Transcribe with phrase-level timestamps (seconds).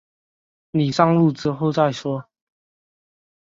[0.71, 2.27] 你上路之后再说